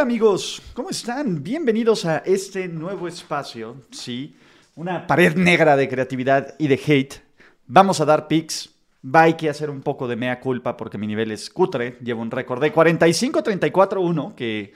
Hola 0.00 0.06
amigos, 0.06 0.62
¿cómo 0.72 0.88
están? 0.88 1.42
Bienvenidos 1.42 2.06
a 2.06 2.22
este 2.24 2.68
nuevo 2.68 3.06
espacio, 3.06 3.82
sí, 3.90 4.34
una 4.74 5.06
pared 5.06 5.36
negra 5.36 5.76
de 5.76 5.90
creatividad 5.90 6.54
y 6.58 6.68
de 6.68 6.80
hate. 6.86 7.16
Vamos 7.66 8.00
a 8.00 8.06
dar 8.06 8.26
pics, 8.26 8.70
va 9.04 9.24
hay 9.24 9.34
que 9.34 9.50
hacer 9.50 9.68
un 9.68 9.82
poco 9.82 10.08
de 10.08 10.16
mea 10.16 10.40
culpa 10.40 10.74
porque 10.74 10.96
mi 10.96 11.06
nivel 11.06 11.30
es 11.32 11.50
cutre, 11.50 11.98
llevo 12.02 12.22
un 12.22 12.30
récord 12.30 12.62
de 12.62 12.72
45-34-1, 12.72 14.34
que 14.34 14.72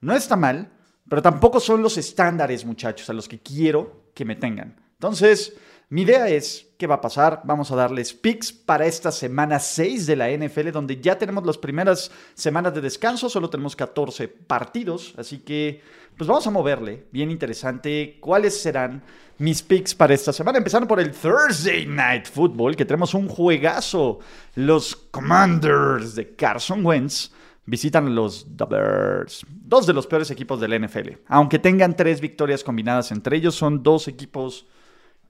no 0.00 0.14
está 0.14 0.36
mal, 0.36 0.70
pero 1.06 1.20
tampoco 1.20 1.60
son 1.60 1.82
los 1.82 1.98
estándares 1.98 2.64
muchachos 2.64 3.10
a 3.10 3.12
los 3.12 3.28
que 3.28 3.40
quiero 3.40 4.06
que 4.14 4.24
me 4.24 4.36
tengan. 4.36 4.80
Entonces, 4.94 5.54
mi 5.92 6.02
idea 6.02 6.26
es, 6.26 6.72
¿qué 6.78 6.86
va 6.86 6.94
a 6.94 7.00
pasar? 7.02 7.42
Vamos 7.44 7.70
a 7.70 7.76
darles 7.76 8.14
picks 8.14 8.50
para 8.50 8.86
esta 8.86 9.12
semana 9.12 9.58
6 9.58 10.06
de 10.06 10.16
la 10.16 10.30
NFL, 10.30 10.70
donde 10.70 10.98
ya 10.98 11.18
tenemos 11.18 11.44
las 11.44 11.58
primeras 11.58 12.10
semanas 12.32 12.72
de 12.72 12.80
descanso, 12.80 13.28
solo 13.28 13.50
tenemos 13.50 13.76
14 13.76 14.26
partidos, 14.26 15.12
así 15.18 15.40
que 15.40 15.82
pues 16.16 16.26
vamos 16.26 16.46
a 16.46 16.50
moverle, 16.50 17.04
bien 17.12 17.30
interesante, 17.30 18.16
cuáles 18.20 18.58
serán 18.58 19.02
mis 19.36 19.62
picks 19.62 19.94
para 19.94 20.14
esta 20.14 20.32
semana, 20.32 20.56
empezando 20.56 20.88
por 20.88 20.98
el 20.98 21.12
Thursday 21.12 21.84
Night 21.84 22.24
Football, 22.24 22.74
que 22.74 22.86
tenemos 22.86 23.12
un 23.12 23.28
juegazo, 23.28 24.20
los 24.54 24.96
Commanders 24.96 26.14
de 26.14 26.34
Carson 26.34 26.86
Wentz 26.86 27.32
visitan 27.66 28.14
los 28.14 28.46
Bears, 28.48 29.44
dos 29.46 29.86
de 29.86 29.92
los 29.92 30.06
peores 30.06 30.30
equipos 30.30 30.58
de 30.58 30.68
la 30.68 30.78
NFL, 30.78 31.18
aunque 31.26 31.58
tengan 31.58 31.94
tres 31.94 32.22
victorias 32.22 32.64
combinadas 32.64 33.12
entre 33.12 33.36
ellos, 33.36 33.54
son 33.54 33.82
dos 33.82 34.08
equipos 34.08 34.66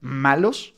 malos. 0.03 0.75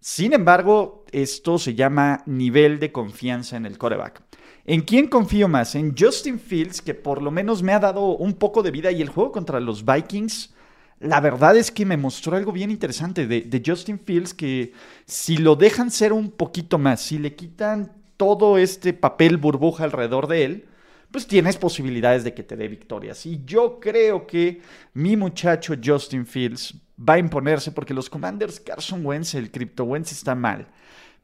Sin 0.00 0.32
embargo, 0.32 1.04
esto 1.12 1.58
se 1.58 1.74
llama 1.74 2.22
nivel 2.26 2.78
de 2.78 2.92
confianza 2.92 3.56
en 3.56 3.66
el 3.66 3.76
coreback. 3.76 4.22
¿En 4.64 4.82
quién 4.82 5.08
confío 5.08 5.48
más? 5.48 5.74
En 5.74 5.94
Justin 5.96 6.38
Fields, 6.38 6.80
que 6.80 6.94
por 6.94 7.22
lo 7.22 7.30
menos 7.30 7.62
me 7.62 7.72
ha 7.72 7.80
dado 7.80 8.16
un 8.16 8.34
poco 8.34 8.62
de 8.62 8.70
vida 8.70 8.92
y 8.92 9.02
el 9.02 9.08
juego 9.08 9.32
contra 9.32 9.60
los 9.60 9.84
Vikings. 9.84 10.54
La 11.00 11.20
verdad 11.20 11.56
es 11.56 11.70
que 11.70 11.86
me 11.86 11.96
mostró 11.96 12.36
algo 12.36 12.52
bien 12.52 12.70
interesante 12.70 13.26
de, 13.26 13.42
de 13.42 13.62
Justin 13.64 13.98
Fields, 13.98 14.34
que 14.34 14.72
si 15.06 15.38
lo 15.38 15.56
dejan 15.56 15.90
ser 15.90 16.12
un 16.12 16.30
poquito 16.30 16.78
más, 16.78 17.00
si 17.00 17.18
le 17.18 17.34
quitan 17.34 17.92
todo 18.16 18.58
este 18.58 18.92
papel 18.92 19.36
burbuja 19.38 19.84
alrededor 19.84 20.26
de 20.26 20.44
él, 20.44 20.68
pues 21.10 21.26
tienes 21.26 21.56
posibilidades 21.56 22.24
de 22.24 22.34
que 22.34 22.42
te 22.42 22.56
dé 22.56 22.68
victorias. 22.68 23.24
Y 23.26 23.42
yo 23.44 23.80
creo 23.80 24.26
que 24.26 24.60
mi 24.92 25.16
muchacho 25.16 25.74
Justin 25.82 26.26
Fields 26.26 26.74
va 26.98 27.14
a 27.14 27.18
imponerse 27.18 27.72
porque 27.72 27.94
los 27.94 28.10
Commanders 28.10 28.60
Carson 28.60 29.04
Wentz, 29.04 29.34
el 29.34 29.50
Crypto 29.50 29.84
Wentz 29.84 30.12
está 30.12 30.34
mal. 30.34 30.66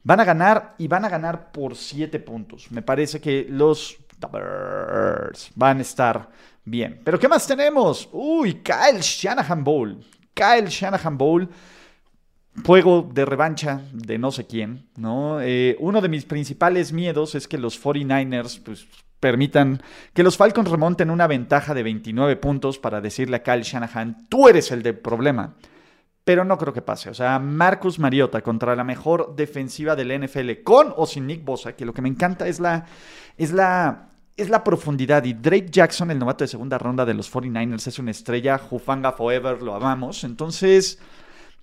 Van 0.03 0.19
a 0.19 0.25
ganar 0.25 0.75
y 0.77 0.87
van 0.87 1.03
a 1.05 1.09
ganar 1.09 1.51
por 1.51 1.75
7 1.75 2.19
puntos. 2.19 2.71
Me 2.71 2.81
parece 2.81 3.19
que 3.19 3.47
los 3.49 3.97
van 5.55 5.77
a 5.79 5.81
estar 5.81 6.29
bien. 6.63 7.01
Pero 7.03 7.19
¿qué 7.19 7.27
más 7.27 7.47
tenemos? 7.47 8.07
Uy, 8.11 8.55
Kyle 8.55 9.01
Shanahan 9.01 9.63
Bowl. 9.63 9.99
Kyle 10.33 10.67
Shanahan 10.67 11.17
Bowl. 11.17 11.49
Juego 12.65 13.09
de 13.13 13.25
revancha 13.25 13.81
de 13.91 14.17
no 14.17 14.31
sé 14.31 14.47
quién, 14.47 14.87
¿no? 14.95 15.41
Eh, 15.41 15.75
uno 15.79 15.99
de 15.99 16.07
mis 16.07 16.23
principales 16.23 16.93
miedos 16.93 17.35
es 17.35 17.49
que 17.49 17.57
los 17.57 17.83
49ers 17.83 18.61
pues, 18.63 18.87
permitan 19.19 19.81
que 20.13 20.23
los 20.23 20.37
Falcons 20.37 20.69
remonten 20.69 21.09
una 21.09 21.27
ventaja 21.27 21.73
de 21.73 21.83
29 21.83 22.35
puntos 22.37 22.79
para 22.79 23.01
decirle 23.01 23.37
a 23.37 23.43
Kyle 23.43 23.63
Shanahan, 23.63 24.27
tú 24.29 24.47
eres 24.47 24.71
el 24.71 24.83
de 24.83 24.93
problema. 24.93 25.55
Pero 26.23 26.43
no 26.43 26.57
creo 26.57 26.73
que 26.73 26.81
pase. 26.81 27.11
O 27.11 27.13
sea, 27.13 27.37
Marcus 27.37 27.99
Mariota 27.99 28.41
contra 28.41 28.75
la 28.75 28.83
mejor 28.83 29.35
defensiva 29.35 29.95
del 29.95 30.25
NFL, 30.25 30.63
con 30.63 30.91
o 30.97 31.05
sin 31.05 31.27
Nick 31.27 31.45
Bosa, 31.45 31.75
que 31.75 31.85
lo 31.85 31.93
que 31.93 32.01
me 32.01 32.09
encanta 32.09 32.47
es 32.47 32.59
la, 32.59 32.85
es 33.37 33.51
la, 33.51 34.09
es 34.35 34.49
la 34.49 34.63
profundidad. 34.63 35.23
Y 35.23 35.33
Drake 35.33 35.67
Jackson, 35.69 36.09
el 36.09 36.17
novato 36.17 36.43
de 36.43 36.47
segunda 36.47 36.79
ronda 36.79 37.05
de 37.05 37.13
los 37.13 37.31
49ers, 37.31 37.87
es 37.87 37.99
una 37.99 38.09
estrella. 38.09 38.57
Jufanga 38.57 39.11
Forever, 39.11 39.61
lo 39.61 39.75
amamos. 39.75 40.23
Entonces, 40.23 40.99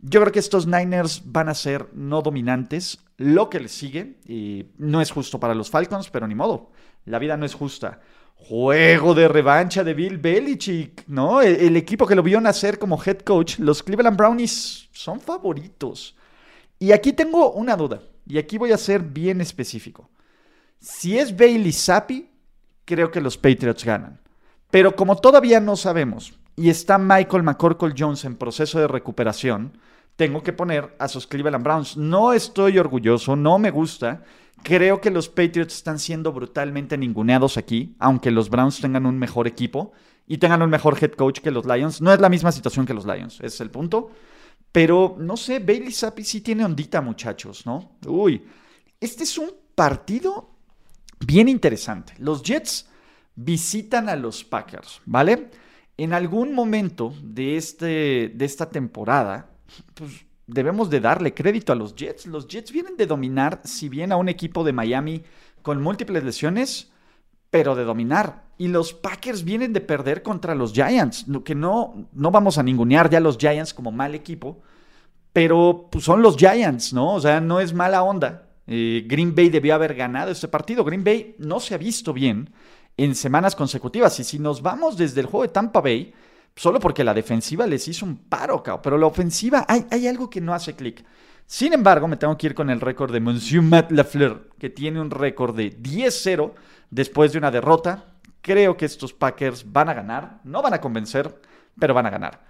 yo 0.02 0.20
creo 0.20 0.32
que 0.32 0.40
estos 0.40 0.66
Niners 0.66 1.22
van 1.24 1.48
a 1.48 1.54
ser 1.54 1.88
no 1.94 2.22
dominantes. 2.22 2.98
Lo 3.18 3.48
que 3.48 3.60
les 3.60 3.70
sigue, 3.70 4.18
y 4.26 4.66
no 4.76 5.00
es 5.00 5.12
justo 5.12 5.38
para 5.38 5.54
los 5.54 5.70
Falcons, 5.70 6.10
pero 6.10 6.26
ni 6.26 6.34
modo. 6.34 6.72
La 7.04 7.20
vida 7.20 7.36
no 7.36 7.46
es 7.46 7.54
justa. 7.54 8.00
Juego 8.34 9.14
de 9.14 9.28
revancha 9.28 9.84
de 9.84 9.94
Bill 9.94 10.18
Belichick, 10.18 11.04
¿no? 11.06 11.40
El, 11.40 11.76
equipo 11.76 12.04
que 12.04 12.16
lo 12.16 12.24
vio 12.24 12.40
nacer 12.40 12.80
como 12.80 13.00
head 13.00 13.20
coach, 13.20 13.60
los 13.60 13.84
Cleveland 13.84 14.16
Brownies 14.16 14.88
son 14.90 15.20
favoritos. 15.20 16.16
Y 16.80 16.90
aquí 16.90 17.12
tengo 17.12 17.52
una 17.52 17.76
duda, 17.76 18.02
y 18.26 18.38
aquí 18.38 18.58
voy 18.58 18.72
a 18.72 18.78
ser 18.78 19.02
bien 19.02 19.40
específico. 19.40 20.10
Si 20.80 21.16
es 21.16 21.36
Bailey 21.36 21.72
Zappi, 21.72 22.28
creo 22.84 23.12
que 23.12 23.20
los 23.20 23.38
Patriots 23.38 23.84
ganan. 23.84 24.20
Pero 24.72 24.96
como 24.96 25.14
todavía 25.14 25.60
no 25.60 25.76
sabemos, 25.76 26.32
y 26.56 26.70
está 26.70 26.98
Michael 26.98 27.44
McCorkle 27.44 27.94
Jones 27.96 28.24
en 28.24 28.34
proceso 28.34 28.80
de 28.80 28.88
recuperación, 28.88 29.78
tengo 30.22 30.40
que 30.40 30.52
poner 30.52 30.94
a 31.00 31.08
sus 31.08 31.26
Cleveland 31.26 31.64
Browns. 31.64 31.96
No 31.96 32.32
estoy 32.32 32.78
orgulloso, 32.78 33.34
no 33.34 33.58
me 33.58 33.72
gusta, 33.72 34.22
Creo 34.62 35.00
que 35.00 35.10
los 35.10 35.28
Patriots 35.28 35.74
están 35.74 35.98
siendo 35.98 36.32
brutalmente 36.32 36.96
ninguneados 36.96 37.56
aquí, 37.56 37.96
aunque 37.98 38.30
los 38.30 38.48
Browns 38.48 38.80
tengan 38.80 39.06
un 39.06 39.18
mejor 39.18 39.48
equipo 39.48 39.92
y 40.28 40.38
tengan 40.38 40.62
un 40.62 40.70
mejor 40.70 40.96
head 41.02 41.12
coach 41.12 41.40
que 41.40 41.50
los 41.50 41.66
Lions. 41.66 42.00
No 42.00 42.12
es 42.12 42.20
la 42.20 42.28
misma 42.28 42.52
situación 42.52 42.86
que 42.86 42.94
los 42.94 43.04
Lions, 43.04 43.34
ese 43.36 43.46
es 43.46 43.60
el 43.60 43.70
punto. 43.70 44.12
Pero 44.70 45.16
no 45.18 45.36
sé, 45.36 45.58
Bailey 45.58 45.90
Zappi 45.90 46.22
sí 46.22 46.42
tiene 46.42 46.64
ondita, 46.64 47.00
muchachos, 47.00 47.66
¿no? 47.66 47.96
Uy, 48.06 48.44
este 49.00 49.24
es 49.24 49.36
un 49.36 49.50
partido 49.74 50.50
bien 51.26 51.48
interesante. 51.48 52.14
Los 52.18 52.44
Jets 52.44 52.88
visitan 53.34 54.08
a 54.08 54.14
los 54.14 54.44
Packers, 54.44 55.00
¿vale? 55.06 55.50
En 55.96 56.12
algún 56.12 56.54
momento 56.54 57.12
de, 57.20 57.56
este, 57.56 58.30
de 58.32 58.44
esta 58.44 58.70
temporada, 58.70 59.51
pues 59.94 60.24
debemos 60.46 60.90
de 60.90 61.00
darle 61.00 61.34
crédito 61.34 61.72
a 61.72 61.76
los 61.76 61.94
Jets. 61.94 62.26
Los 62.26 62.48
Jets 62.48 62.72
vienen 62.72 62.96
de 62.96 63.06
dominar, 63.06 63.60
si 63.64 63.88
bien 63.88 64.12
a 64.12 64.16
un 64.16 64.28
equipo 64.28 64.64
de 64.64 64.72
Miami 64.72 65.22
con 65.62 65.82
múltiples 65.82 66.24
lesiones, 66.24 66.90
pero 67.50 67.74
de 67.74 67.84
dominar. 67.84 68.44
Y 68.58 68.68
los 68.68 68.92
Packers 68.92 69.44
vienen 69.44 69.72
de 69.72 69.80
perder 69.80 70.22
contra 70.22 70.54
los 70.54 70.72
Giants, 70.72 71.26
que 71.44 71.54
no, 71.54 72.08
no 72.12 72.30
vamos 72.30 72.58
a 72.58 72.62
ningunear 72.62 73.10
ya 73.10 73.18
a 73.18 73.20
los 73.20 73.38
Giants 73.38 73.74
como 73.74 73.92
mal 73.92 74.14
equipo, 74.14 74.62
pero 75.32 75.88
pues, 75.90 76.04
son 76.04 76.22
los 76.22 76.36
Giants, 76.36 76.92
¿no? 76.92 77.14
O 77.14 77.20
sea, 77.20 77.40
no 77.40 77.60
es 77.60 77.72
mala 77.72 78.02
onda. 78.02 78.48
Eh, 78.66 79.04
Green 79.06 79.34
Bay 79.34 79.48
debió 79.48 79.74
haber 79.74 79.94
ganado 79.94 80.30
este 80.30 80.48
partido. 80.48 80.84
Green 80.84 81.04
Bay 81.04 81.34
no 81.38 81.60
se 81.60 81.74
ha 81.74 81.78
visto 81.78 82.12
bien 82.12 82.50
en 82.96 83.14
semanas 83.14 83.56
consecutivas. 83.56 84.18
Y 84.20 84.24
si 84.24 84.38
nos 84.38 84.62
vamos 84.62 84.96
desde 84.96 85.20
el 85.20 85.26
juego 85.26 85.42
de 85.42 85.52
Tampa 85.52 85.80
Bay, 85.80 86.12
solo 86.54 86.80
porque 86.80 87.04
la 87.04 87.14
defensiva 87.14 87.66
les 87.66 87.88
hizo 87.88 88.04
un 88.04 88.16
paro, 88.16 88.62
pero 88.82 88.98
la 88.98 89.06
ofensiva 89.06 89.64
hay, 89.68 89.86
hay 89.90 90.06
algo 90.06 90.28
que 90.28 90.40
no 90.40 90.54
hace 90.54 90.74
clic. 90.74 91.04
Sin 91.46 91.72
embargo, 91.72 92.08
me 92.08 92.16
tengo 92.16 92.36
que 92.36 92.46
ir 92.46 92.54
con 92.54 92.70
el 92.70 92.80
récord 92.80 93.12
de 93.12 93.20
Monsieur 93.20 93.62
Matt 93.62 93.90
Lafleur, 93.90 94.48
que 94.58 94.70
tiene 94.70 95.00
un 95.00 95.10
récord 95.10 95.54
de 95.54 95.76
10-0 95.78 96.52
después 96.90 97.32
de 97.32 97.38
una 97.38 97.50
derrota. 97.50 98.06
Creo 98.40 98.76
que 98.76 98.86
estos 98.86 99.12
Packers 99.12 99.70
van 99.70 99.88
a 99.88 99.94
ganar, 99.94 100.40
no 100.44 100.62
van 100.62 100.74
a 100.74 100.80
convencer, 100.80 101.40
pero 101.78 101.94
van 101.94 102.06
a 102.06 102.10
ganar. 102.10 102.44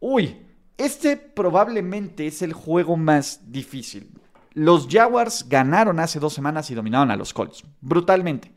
Uy, 0.00 0.36
este 0.76 1.16
probablemente 1.16 2.26
es 2.26 2.42
el 2.42 2.52
juego 2.52 2.96
más 2.96 3.52
difícil. 3.52 4.10
Los 4.52 4.88
Jaguars 4.90 5.48
ganaron 5.48 6.00
hace 6.00 6.18
dos 6.18 6.34
semanas 6.34 6.70
y 6.70 6.74
dominaron 6.74 7.10
a 7.10 7.16
los 7.16 7.32
Colts, 7.32 7.62
brutalmente 7.80 8.52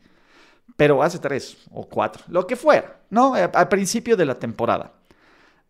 pero 0.76 1.02
hace 1.02 1.18
tres 1.18 1.56
o 1.72 1.88
cuatro, 1.88 2.24
lo 2.28 2.46
que 2.46 2.56
fuera, 2.56 3.00
¿no? 3.10 3.34
Al 3.34 3.68
principio 3.68 4.16
de 4.16 4.26
la 4.26 4.38
temporada. 4.38 4.92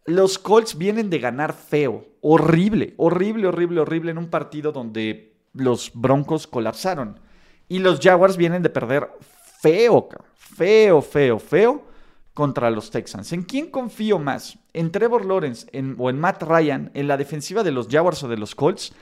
Los 0.07 0.39
Colts 0.39 0.77
vienen 0.77 1.09
de 1.09 1.19
ganar 1.19 1.55
feo, 1.55 2.07
horrible, 2.21 2.95
horrible, 2.99 3.49
horrible, 3.49 3.81
horrible 3.81 4.11
en 4.11 4.19
un 4.19 4.29
partido 4.29 4.73
donde 4.73 5.35
los 5.55 5.91
Broncos 5.95 6.47
colapsaron. 6.47 7.21
Y 7.69 7.79
los 7.79 8.01
Jaguars 8.01 8.37
vienen 8.37 8.63
de 8.63 8.69
perder 8.69 9.09
feo, 9.63 10.09
feo, 10.37 11.01
feo, 11.01 11.39
feo 11.39 11.85
contra 12.35 12.71
los 12.71 12.91
Texans. 12.91 13.33
¿En 13.33 13.45
quién 13.45 13.71
confío 13.71 14.19
más? 14.19 14.59
¿En 14.75 14.91
Trevor 14.91 15.25
Lawrence 15.25 15.67
o 15.97 16.11
en 16.11 16.21
Matt 16.21 16.43
Ryan 16.43 16.91
en 16.93 17.09
la 17.09 17.17
defensiva 17.17 17.63
de 17.63 17.71
los 17.71 17.89
Jaguars 17.89 18.23
o 18.25 18.29
de 18.29 18.37
los 18.37 18.55
Colts? 18.55 18.93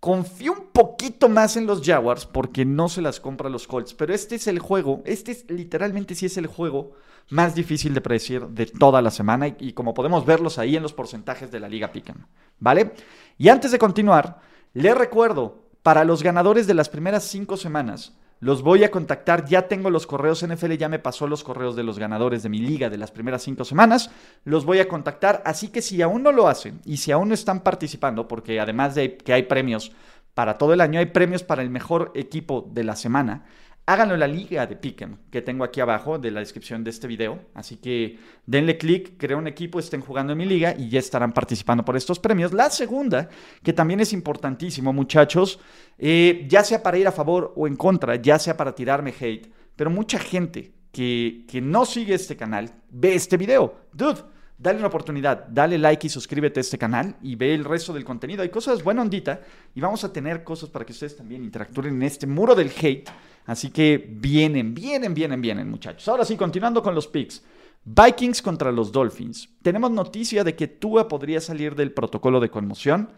Confío 0.00 0.52
un 0.52 0.66
poquito 0.72 1.28
más 1.28 1.56
en 1.56 1.66
los 1.66 1.82
Jaguars 1.84 2.24
porque 2.24 2.64
no 2.64 2.88
se 2.88 3.02
las 3.02 3.18
compra 3.18 3.48
los 3.48 3.66
Colts, 3.66 3.94
pero 3.94 4.14
este 4.14 4.36
es 4.36 4.46
el 4.46 4.60
juego, 4.60 5.02
este 5.04 5.32
es 5.32 5.50
literalmente 5.50 6.14
sí 6.14 6.26
es 6.26 6.36
el 6.36 6.46
juego 6.46 6.92
más 7.30 7.54
difícil 7.54 7.94
de 7.94 8.00
predecir 8.00 8.46
de 8.46 8.66
toda 8.66 9.02
la 9.02 9.10
semana 9.10 9.48
y, 9.48 9.72
como 9.72 9.94
podemos 9.94 10.24
verlos 10.24 10.58
ahí 10.58 10.76
en 10.76 10.82
los 10.82 10.92
porcentajes 10.92 11.50
de 11.50 11.60
la 11.60 11.68
Liga 11.68 11.92
Pick'em, 11.92 12.26
¿vale? 12.58 12.92
Y 13.36 13.48
antes 13.48 13.72
de 13.72 13.78
continuar, 13.78 14.40
les 14.72 14.96
recuerdo, 14.96 15.64
para 15.82 16.04
los 16.04 16.22
ganadores 16.22 16.66
de 16.66 16.74
las 16.74 16.88
primeras 16.88 17.24
cinco 17.24 17.56
semanas, 17.56 18.16
los 18.40 18.62
voy 18.62 18.84
a 18.84 18.90
contactar, 18.90 19.46
ya 19.46 19.68
tengo 19.68 19.90
los 19.90 20.06
correos, 20.06 20.46
NFL 20.46 20.74
ya 20.74 20.88
me 20.88 20.98
pasó 20.98 21.26
los 21.26 21.42
correos 21.42 21.74
de 21.76 21.82
los 21.82 21.98
ganadores 21.98 22.42
de 22.42 22.48
mi 22.48 22.58
liga 22.58 22.88
de 22.88 22.98
las 22.98 23.10
primeras 23.10 23.42
cinco 23.42 23.64
semanas, 23.64 24.10
los 24.44 24.64
voy 24.64 24.78
a 24.78 24.88
contactar, 24.88 25.42
así 25.44 25.68
que 25.68 25.82
si 25.82 26.00
aún 26.02 26.22
no 26.22 26.32
lo 26.32 26.48
hacen 26.48 26.80
y 26.84 26.98
si 26.98 27.10
aún 27.10 27.28
no 27.28 27.34
están 27.34 27.60
participando, 27.60 28.28
porque 28.28 28.60
además 28.60 28.94
de 28.94 29.16
que 29.16 29.32
hay 29.32 29.42
premios 29.44 29.92
para 30.34 30.56
todo 30.56 30.72
el 30.72 30.80
año, 30.80 31.00
hay 31.00 31.06
premios 31.06 31.42
para 31.42 31.62
el 31.62 31.70
mejor 31.70 32.12
equipo 32.14 32.68
de 32.72 32.84
la 32.84 32.94
semana, 32.94 33.44
háganlo 33.88 34.12
en 34.14 34.20
la 34.20 34.26
liga 34.26 34.66
de 34.66 34.76
Pick'em 34.76 35.16
que 35.30 35.40
tengo 35.40 35.64
aquí 35.64 35.80
abajo 35.80 36.18
de 36.18 36.30
la 36.30 36.40
descripción 36.40 36.84
de 36.84 36.90
este 36.90 37.06
video. 37.06 37.40
Así 37.54 37.76
que 37.76 38.18
denle 38.44 38.76
clic, 38.76 39.16
crea 39.16 39.38
un 39.38 39.46
equipo, 39.46 39.78
estén 39.78 40.02
jugando 40.02 40.34
en 40.34 40.38
mi 40.38 40.44
liga 40.44 40.74
y 40.76 40.90
ya 40.90 40.98
estarán 40.98 41.32
participando 41.32 41.86
por 41.86 41.96
estos 41.96 42.18
premios. 42.18 42.52
La 42.52 42.68
segunda, 42.68 43.30
que 43.62 43.72
también 43.72 44.00
es 44.00 44.12
importantísimo, 44.12 44.92
muchachos, 44.92 45.58
eh, 45.96 46.44
ya 46.50 46.62
sea 46.64 46.82
para 46.82 46.98
ir 46.98 47.08
a 47.08 47.12
favor 47.12 47.54
o 47.56 47.66
en 47.66 47.76
contra, 47.76 48.16
ya 48.16 48.38
sea 48.38 48.58
para 48.58 48.74
tirarme 48.74 49.14
hate, 49.18 49.50
pero 49.74 49.88
mucha 49.88 50.18
gente 50.18 50.74
que, 50.92 51.46
que 51.48 51.62
no 51.62 51.86
sigue 51.86 52.14
este 52.14 52.36
canal 52.36 52.70
ve 52.90 53.14
este 53.14 53.38
video. 53.38 53.74
Dude 53.94 54.20
dale 54.58 54.78
una 54.78 54.88
oportunidad, 54.88 55.46
dale 55.48 55.78
like 55.78 56.06
y 56.06 56.10
suscríbete 56.10 56.60
a 56.60 56.62
este 56.62 56.76
canal 56.76 57.16
y 57.22 57.36
ve 57.36 57.54
el 57.54 57.64
resto 57.64 57.92
del 57.92 58.04
contenido. 58.04 58.42
Hay 58.42 58.48
cosas 58.48 58.82
buena 58.82 59.02
ondita 59.02 59.40
y 59.74 59.80
vamos 59.80 60.02
a 60.04 60.12
tener 60.12 60.42
cosas 60.42 60.68
para 60.68 60.84
que 60.84 60.92
ustedes 60.92 61.16
también 61.16 61.44
interactúen 61.44 61.94
en 61.94 62.02
este 62.02 62.26
muro 62.26 62.54
del 62.54 62.72
hate. 62.76 63.08
Así 63.46 63.70
que 63.70 64.04
vienen, 64.10 64.74
vienen, 64.74 65.14
vienen, 65.14 65.40
vienen, 65.40 65.70
muchachos. 65.70 66.06
Ahora 66.08 66.24
sí, 66.24 66.36
continuando 66.36 66.82
con 66.82 66.94
los 66.94 67.06
picks. 67.06 67.42
Vikings 67.84 68.42
contra 68.42 68.70
los 68.70 68.92
Dolphins. 68.92 69.48
Tenemos 69.62 69.90
noticia 69.90 70.44
de 70.44 70.54
que 70.54 70.66
Tua 70.66 71.08
podría 71.08 71.40
salir 71.40 71.74
del 71.74 71.92
protocolo 71.92 72.40
de 72.40 72.50
conmoción. 72.50 73.08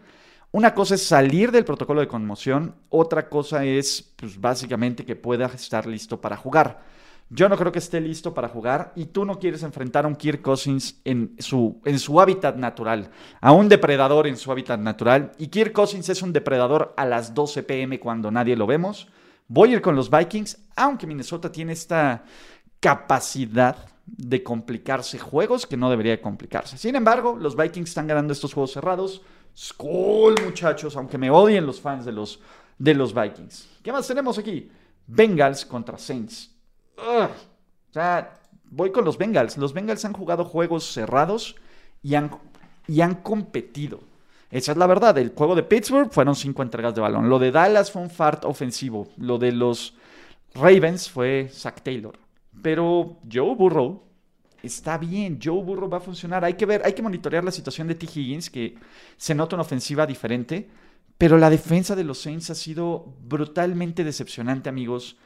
Una 0.51 0.73
cosa 0.73 0.95
es 0.95 1.03
salir 1.03 1.51
del 1.51 1.65
protocolo 1.65 2.01
de 2.01 2.07
conmoción, 2.07 2.75
otra 2.89 3.29
cosa 3.29 3.65
es, 3.65 4.13
pues, 4.15 4.39
básicamente 4.39 5.05
que 5.05 5.15
pueda 5.15 5.45
estar 5.47 5.87
listo 5.87 6.19
para 6.21 6.37
jugar. 6.37 6.83
Yo 7.33 7.47
no 7.47 7.55
creo 7.55 7.71
que 7.71 7.79
esté 7.79 8.01
listo 8.01 8.33
para 8.33 8.49
jugar 8.49 8.91
y 8.93 9.05
tú 9.05 9.23
no 9.23 9.39
quieres 9.39 9.63
enfrentar 9.63 10.03
a 10.03 10.09
un 10.09 10.17
Kirk 10.17 10.41
Cousins 10.41 10.99
en 11.05 11.33
su, 11.39 11.81
en 11.85 11.97
su 11.97 12.19
hábitat 12.19 12.57
natural, 12.57 13.09
a 13.39 13.53
un 13.53 13.69
depredador 13.69 14.27
en 14.27 14.35
su 14.35 14.51
hábitat 14.51 14.81
natural. 14.81 15.31
Y 15.37 15.47
Kirk 15.47 15.71
Cousins 15.71 16.09
es 16.09 16.21
un 16.21 16.33
depredador 16.33 16.93
a 16.97 17.05
las 17.05 17.33
12 17.33 17.63
pm 17.63 18.01
cuando 18.01 18.31
nadie 18.31 18.57
lo 18.57 18.67
vemos. 18.67 19.07
Voy 19.47 19.69
a 19.69 19.75
ir 19.75 19.81
con 19.81 19.95
los 19.95 20.09
Vikings, 20.09 20.57
aunque 20.75 21.07
Minnesota 21.07 21.49
tiene 21.49 21.71
esta 21.71 22.25
capacidad 22.81 23.77
de 24.05 24.43
complicarse 24.43 25.17
juegos 25.17 25.65
que 25.65 25.77
no 25.77 25.89
debería 25.89 26.21
complicarse. 26.21 26.77
Sin 26.77 26.97
embargo, 26.97 27.37
los 27.39 27.55
Vikings 27.55 27.87
están 27.87 28.07
ganando 28.07 28.33
estos 28.33 28.53
juegos 28.53 28.73
cerrados. 28.73 29.21
Skull, 29.57 30.35
muchachos, 30.43 30.97
aunque 30.97 31.17
me 31.17 31.31
odien 31.31 31.65
los 31.65 31.79
fans 31.79 32.03
de 32.03 32.11
los, 32.11 32.41
de 32.77 32.93
los 32.93 33.13
Vikings. 33.13 33.69
¿Qué 33.81 33.93
más 33.93 34.05
tenemos 34.05 34.37
aquí? 34.37 34.69
Bengals 35.07 35.65
contra 35.65 35.97
Saints. 35.97 36.50
O 36.97 37.93
sea, 37.93 38.39
voy 38.69 38.91
con 38.91 39.05
los 39.05 39.17
Bengals. 39.17 39.57
Los 39.57 39.73
Bengals 39.73 40.05
han 40.05 40.13
jugado 40.13 40.45
juegos 40.45 40.85
cerrados 40.91 41.55
y 42.01 42.15
han, 42.15 42.31
y 42.87 43.01
han 43.01 43.15
competido. 43.15 43.99
Esa 44.49 44.73
es 44.73 44.77
la 44.77 44.87
verdad. 44.87 45.17
El 45.17 45.33
juego 45.33 45.55
de 45.55 45.63
Pittsburgh 45.63 46.11
fueron 46.11 46.35
cinco 46.35 46.61
entregas 46.61 46.93
de 46.93 47.01
balón. 47.01 47.29
Lo 47.29 47.39
de 47.39 47.51
Dallas 47.51 47.91
fue 47.91 48.01
un 48.01 48.09
fart 48.09 48.43
ofensivo. 48.45 49.07
Lo 49.17 49.37
de 49.37 49.51
los 49.51 49.95
Ravens 50.53 51.09
fue 51.09 51.49
Zach 51.51 51.81
Taylor. 51.81 52.17
Pero 52.61 53.17
Joe 53.31 53.55
Burrow 53.55 54.03
está 54.61 54.97
bien. 54.97 55.39
Joe 55.41 55.63
Burrow 55.63 55.89
va 55.89 55.97
a 55.97 56.01
funcionar. 56.01 56.43
Hay 56.43 56.55
que 56.55 56.65
ver, 56.65 56.81
hay 56.83 56.93
que 56.93 57.01
monitorear 57.01 57.43
la 57.43 57.51
situación 57.51 57.87
de 57.87 57.95
T. 57.95 58.05
Higgins, 58.05 58.49
que 58.49 58.75
se 59.15 59.33
nota 59.33 59.55
una 59.55 59.63
ofensiva 59.63 60.05
diferente. 60.05 60.69
Pero 61.17 61.37
la 61.37 61.49
defensa 61.49 61.95
de 61.95 62.03
los 62.03 62.19
Saints 62.19 62.49
ha 62.49 62.55
sido 62.55 63.13
brutalmente 63.21 64.03
decepcionante, 64.03 64.69
amigos, 64.69 65.17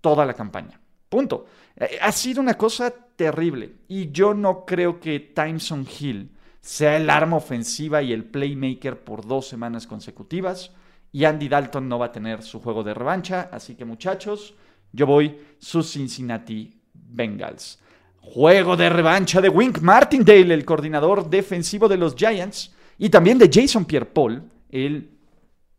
toda 0.00 0.24
la 0.24 0.34
campaña. 0.34 0.80
Punto. 1.08 1.46
Eh, 1.76 1.98
ha 2.00 2.12
sido 2.12 2.40
una 2.40 2.54
cosa 2.54 2.90
terrible 2.90 3.72
y 3.88 4.10
yo 4.10 4.34
no 4.34 4.64
creo 4.64 5.00
que 5.00 5.20
Timeson 5.20 5.86
Hill 5.98 6.30
sea 6.60 6.96
el 6.96 7.08
arma 7.10 7.36
ofensiva 7.36 8.02
y 8.02 8.12
el 8.12 8.24
playmaker 8.24 9.02
por 9.02 9.26
dos 9.26 9.48
semanas 9.48 9.86
consecutivas 9.86 10.72
y 11.12 11.24
Andy 11.24 11.48
Dalton 11.48 11.88
no 11.88 11.98
va 11.98 12.06
a 12.06 12.12
tener 12.12 12.42
su 12.42 12.60
juego 12.60 12.84
de 12.84 12.94
revancha, 12.94 13.48
así 13.52 13.74
que 13.74 13.84
muchachos, 13.84 14.54
yo 14.92 15.06
voy 15.06 15.40
sus 15.58 15.92
Cincinnati 15.92 16.80
Bengals. 16.92 17.80
Juego 18.20 18.76
de 18.76 18.88
revancha 18.88 19.40
de 19.40 19.48
Wink 19.48 19.80
Martindale, 19.80 20.54
el 20.54 20.64
coordinador 20.64 21.28
defensivo 21.28 21.88
de 21.88 21.96
los 21.96 22.14
Giants, 22.14 22.72
y 22.98 23.08
también 23.08 23.38
de 23.38 23.50
Jason 23.52 23.86
Pierre-Paul, 23.86 24.42
el 24.68 25.10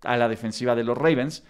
a 0.03 0.17
la 0.17 0.27
defensiva 0.27 0.75
de 0.75 0.83
los 0.83 0.97
Ravens. 0.97 1.44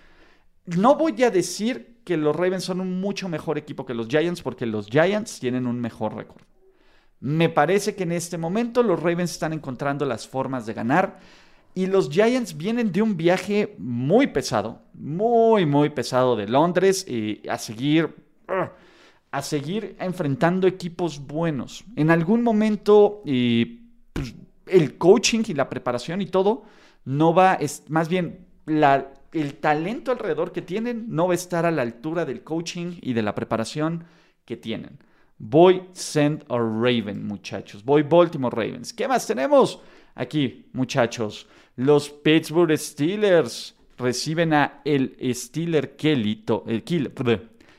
No 0.65 0.95
voy 0.95 1.24
a 1.24 1.31
decir 1.31 1.90
que 2.03 2.18
los 2.18 2.36
Ravens 2.36 2.63
son 2.63 2.81
un 2.81 3.00
mucho 3.00 3.30
mejor 3.30 3.57
equipo 3.57 3.86
que 3.86 3.94
los 3.94 4.07
Giants 4.07 4.42
porque 4.42 4.65
los 4.65 4.88
Giants 4.88 5.39
tienen 5.39 5.68
un 5.68 5.80
mejor 5.80 6.15
récord. 6.15 6.42
Me 7.19 7.50
parece 7.50 7.95
que 7.95 8.03
en 8.03 8.12
este 8.12 8.38
momento 8.38 8.81
los 8.81 9.00
Ravens 9.00 9.31
están 9.31 9.53
encontrando 9.53 10.06
las 10.06 10.27
formas 10.27 10.65
de 10.65 10.74
ganar 10.74 11.19
y 11.74 11.86
los 11.86 12.09
Giants 12.09 12.57
vienen 12.57 12.92
de 12.92 13.01
un 13.01 13.15
viaje 13.15 13.75
muy 13.77 14.27
pesado, 14.27 14.81
muy, 14.94 15.65
muy 15.65 15.89
pesado 15.89 16.36
de 16.36 16.48
Londres 16.48 17.06
y 17.07 17.48
a 17.48 17.57
seguir, 17.57 18.15
a 19.31 19.42
seguir 19.42 19.95
enfrentando 20.00 20.68
equipos 20.68 21.25
buenos. 21.25 21.83
En 21.95 22.09
algún 22.09 22.42
momento 22.42 23.21
pues, 23.24 24.36
el 24.65 24.98
coaching 24.98 25.44
y 25.48 25.53
la 25.53 25.69
preparación 25.69 26.21
y 26.21 26.25
todo 26.25 26.63
no 27.06 27.33
va, 27.33 27.53
es 27.56 27.83
más 27.89 28.09
bien 28.09 28.48
la, 28.65 29.13
el 29.31 29.56
talento 29.56 30.12
alrededor 30.12 30.51
que 30.51 30.62
tienen 30.62 31.06
no 31.07 31.28
va 31.28 31.33
a 31.33 31.36
estar 31.36 31.66
a 31.66 31.72
la 31.72 31.81
altura 31.81 32.25
del 32.25 32.44
coaching 32.44 32.98
y 33.01 33.13
de 33.13 33.22
la 33.22 33.36
preparación 33.36 34.06
que 34.45 34.57
tienen. 34.57 35.00
Voy 35.38 35.83
send 35.94 36.44
a 36.50 36.57
Raven, 36.57 37.25
muchachos. 37.25 37.83
Voy 37.83 38.04
Baltimore 38.04 38.56
Ravens. 38.56 38.94
¿Qué 38.94 39.07
más 39.07 39.25
tenemos? 39.25 39.81
Aquí, 40.16 40.68
muchachos. 40.74 41.48
Los 41.78 42.10
Pittsburgh 42.10 42.78
Steelers 42.78 43.75
reciben 43.98 44.53
a 44.53 44.82
el 44.84 45.17
Steeler 45.34 45.96
Kelly, 45.96 46.44
el 46.67 46.84
killer, 46.84 47.13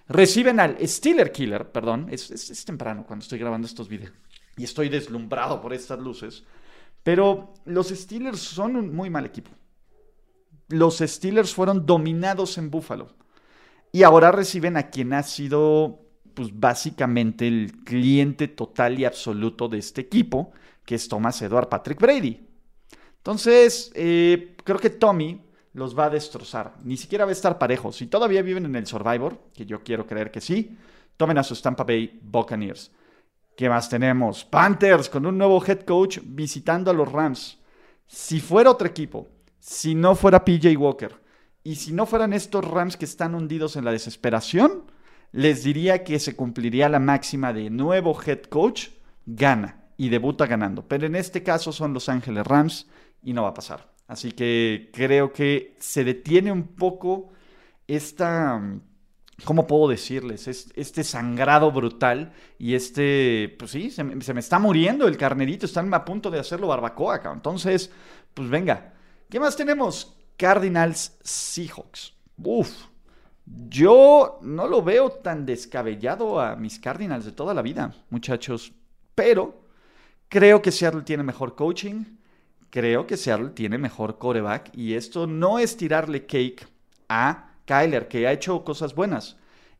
reciben 0.08 0.58
al 0.58 0.76
Steeler 0.88 1.30
Killer, 1.30 1.70
perdón. 1.70 2.08
Es, 2.10 2.30
es 2.30 2.64
temprano 2.64 3.04
cuando 3.06 3.22
estoy 3.22 3.38
grabando 3.38 3.66
estos 3.66 3.88
videos 3.88 4.12
y 4.56 4.64
estoy 4.64 4.88
deslumbrado 4.88 5.60
por 5.60 5.72
estas 5.72 5.98
luces. 5.98 6.44
Pero 7.02 7.54
los 7.66 7.88
Steelers 7.88 8.40
son 8.40 8.76
un 8.76 8.94
muy 8.94 9.10
mal 9.10 9.26
equipo 9.26 9.50
los 10.72 10.98
Steelers 10.98 11.54
fueron 11.54 11.86
dominados 11.86 12.58
en 12.58 12.70
Buffalo. 12.70 13.14
Y 13.92 14.02
ahora 14.02 14.32
reciben 14.32 14.76
a 14.76 14.88
quien 14.90 15.12
ha 15.12 15.22
sido, 15.22 16.00
pues 16.34 16.58
básicamente 16.58 17.46
el 17.46 17.84
cliente 17.84 18.48
total 18.48 18.98
y 18.98 19.04
absoluto 19.04 19.68
de 19.68 19.78
este 19.78 20.00
equipo, 20.00 20.52
que 20.84 20.94
es 20.94 21.08
Thomas 21.08 21.40
Edward 21.42 21.68
Patrick 21.68 22.00
Brady. 22.00 22.46
Entonces, 23.18 23.92
eh, 23.94 24.56
creo 24.64 24.78
que 24.78 24.90
Tommy 24.90 25.42
los 25.74 25.96
va 25.96 26.06
a 26.06 26.10
destrozar. 26.10 26.74
Ni 26.82 26.96
siquiera 26.96 27.24
va 27.24 27.30
a 27.30 27.32
estar 27.32 27.58
parejo. 27.58 27.92
Si 27.92 28.06
todavía 28.06 28.42
viven 28.42 28.64
en 28.64 28.76
el 28.76 28.86
Survivor, 28.86 29.38
que 29.54 29.66
yo 29.66 29.82
quiero 29.82 30.06
creer 30.06 30.30
que 30.30 30.40
sí, 30.40 30.76
tomen 31.16 31.38
a 31.38 31.42
su 31.42 31.54
Tampa 31.60 31.84
Bay 31.84 32.18
Buccaneers. 32.22 32.90
¿Qué 33.56 33.68
más 33.68 33.88
tenemos? 33.88 34.44
Panthers 34.44 35.10
con 35.10 35.26
un 35.26 35.36
nuevo 35.36 35.62
head 35.64 35.80
coach 35.80 36.18
visitando 36.24 36.90
a 36.90 36.94
los 36.94 37.12
Rams. 37.12 37.58
Si 38.06 38.40
fuera 38.40 38.70
otro 38.70 38.88
equipo 38.88 39.28
si 39.62 39.94
no 39.94 40.16
fuera 40.16 40.44
PJ 40.44 40.76
Walker 40.76 41.22
y 41.62 41.76
si 41.76 41.92
no 41.92 42.04
fueran 42.04 42.32
estos 42.32 42.64
Rams 42.64 42.96
que 42.96 43.04
están 43.04 43.36
hundidos 43.36 43.76
en 43.76 43.84
la 43.84 43.92
desesperación, 43.92 44.90
les 45.30 45.62
diría 45.62 46.02
que 46.02 46.18
se 46.18 46.34
cumpliría 46.34 46.88
la 46.88 46.98
máxima 46.98 47.52
de 47.52 47.70
nuevo 47.70 48.20
head 48.20 48.42
coach, 48.42 48.88
gana 49.24 49.84
y 49.96 50.08
debuta 50.08 50.46
ganando. 50.46 50.88
Pero 50.88 51.06
en 51.06 51.14
este 51.14 51.44
caso 51.44 51.70
son 51.70 51.94
Los 51.94 52.08
Ángeles 52.08 52.44
Rams 52.44 52.88
y 53.22 53.32
no 53.34 53.44
va 53.44 53.50
a 53.50 53.54
pasar. 53.54 53.92
Así 54.08 54.32
que 54.32 54.90
creo 54.92 55.32
que 55.32 55.76
se 55.78 56.02
detiene 56.02 56.50
un 56.50 56.74
poco 56.74 57.30
esta, 57.86 58.60
¿cómo 59.44 59.68
puedo 59.68 59.86
decirles? 59.86 60.48
Este 60.48 61.04
sangrado 61.04 61.70
brutal 61.70 62.32
y 62.58 62.74
este, 62.74 63.54
pues 63.60 63.70
sí, 63.70 63.92
se 63.92 64.02
me, 64.02 64.40
está 64.40 64.58
muriendo 64.58 65.06
el 65.06 65.16
carnerito, 65.16 65.66
están 65.66 65.94
a 65.94 66.04
punto 66.04 66.32
de 66.32 66.40
hacerlo 66.40 66.66
barbacoa 66.66 67.14
acá. 67.14 67.32
Entonces, 67.32 67.92
pues 68.34 68.50
venga, 68.50 68.92
¿Qué 69.32 69.40
más 69.40 69.56
tenemos? 69.56 70.14
Cardinals 70.36 71.16
Seahawks. 71.22 72.12
Uf, 72.44 72.68
yo 73.46 74.38
no 74.42 74.66
lo 74.66 74.82
veo 74.82 75.10
tan 75.10 75.46
descabellado 75.46 76.38
a 76.38 76.54
mis 76.54 76.78
Cardinals 76.78 77.24
de 77.24 77.32
toda 77.32 77.54
la 77.54 77.62
vida, 77.62 77.94
muchachos. 78.10 78.74
Pero 79.14 79.64
creo 80.28 80.60
que 80.60 80.70
Seattle 80.70 81.00
tiene 81.00 81.22
mejor 81.22 81.56
coaching. 81.56 82.18
creo 82.68 83.06
que 83.06 83.16
Seattle 83.16 83.52
tiene 83.54 83.78
mejor 83.78 84.18
coreback 84.18 84.76
y 84.76 84.92
esto 84.92 85.26
no 85.26 85.58
es 85.58 85.78
tirarle 85.78 86.26
cake 86.26 86.68
a 87.08 87.54
Kyler, 87.64 88.08
que 88.08 88.26
ha 88.26 88.32
hecho 88.32 88.62
cosas 88.64 88.94
buenas. 88.94 89.38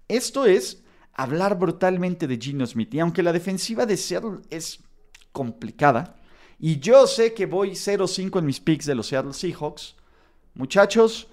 Esto 0.09 0.47
es 0.47 0.83
hablar 1.13 1.59
brutalmente 1.59 2.27
de 2.27 2.39
Gino 2.39 2.65
Smith. 2.65 2.95
Y 2.95 3.01
aunque 3.01 3.23
la 3.23 3.35
defensiva 3.35 3.85
de 3.85 3.99
Seattle 3.99 4.39
es 4.49 4.83
complicada, 5.31 6.17
y 6.63 6.79
yo 6.79 7.09
sé 7.09 7.35
que 7.35 7.47
voy 7.47 7.73
0-5 7.73 8.39
en 8.39 8.47
mis 8.47 8.61
picks 8.61 8.87
de 8.87 8.95
los 8.95 9.09
Seattle 9.09 9.33
Seahawks, 9.33 9.97
muchachos, 10.55 11.27